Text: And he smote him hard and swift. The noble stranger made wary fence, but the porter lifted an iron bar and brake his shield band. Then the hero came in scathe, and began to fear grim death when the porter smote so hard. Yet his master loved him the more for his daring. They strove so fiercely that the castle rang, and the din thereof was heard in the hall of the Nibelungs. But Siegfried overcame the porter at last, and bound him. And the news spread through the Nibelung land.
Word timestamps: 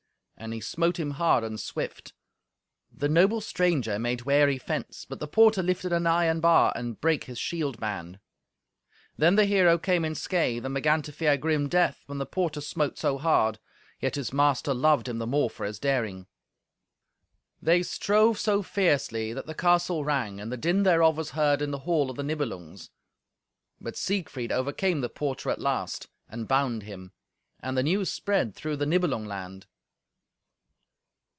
And 0.37 0.55
he 0.55 0.59
smote 0.59 0.97
him 0.99 1.11
hard 1.11 1.43
and 1.43 1.59
swift. 1.59 2.13
The 2.91 3.07
noble 3.07 3.41
stranger 3.41 3.99
made 3.99 4.23
wary 4.23 4.57
fence, 4.57 5.05
but 5.07 5.19
the 5.19 5.27
porter 5.27 5.61
lifted 5.61 5.93
an 5.93 6.07
iron 6.07 6.39
bar 6.39 6.73
and 6.75 6.99
brake 6.99 7.25
his 7.25 7.37
shield 7.37 7.79
band. 7.79 8.19
Then 9.15 9.35
the 9.35 9.45
hero 9.45 9.77
came 9.77 10.03
in 10.03 10.15
scathe, 10.15 10.65
and 10.65 10.73
began 10.73 11.03
to 11.03 11.11
fear 11.11 11.37
grim 11.37 11.69
death 11.69 12.01
when 12.07 12.17
the 12.17 12.25
porter 12.25 12.59
smote 12.59 12.97
so 12.97 13.19
hard. 13.19 13.59
Yet 13.99 14.15
his 14.15 14.33
master 14.33 14.73
loved 14.73 15.07
him 15.07 15.19
the 15.19 15.27
more 15.27 15.47
for 15.47 15.63
his 15.63 15.77
daring. 15.77 16.25
They 17.61 17.83
strove 17.83 18.39
so 18.39 18.63
fiercely 18.63 19.33
that 19.33 19.45
the 19.45 19.53
castle 19.53 20.03
rang, 20.03 20.39
and 20.41 20.51
the 20.51 20.57
din 20.57 20.81
thereof 20.81 21.17
was 21.17 21.29
heard 21.31 21.61
in 21.61 21.69
the 21.69 21.77
hall 21.85 22.09
of 22.09 22.17
the 22.17 22.23
Nibelungs. 22.23 22.89
But 23.79 23.95
Siegfried 23.95 24.51
overcame 24.51 25.01
the 25.01 25.07
porter 25.09 25.51
at 25.51 25.61
last, 25.61 26.07
and 26.27 26.47
bound 26.47 26.81
him. 26.81 27.11
And 27.59 27.77
the 27.77 27.83
news 27.83 28.11
spread 28.11 28.55
through 28.55 28.77
the 28.77 28.87
Nibelung 28.87 29.27
land. 29.27 29.67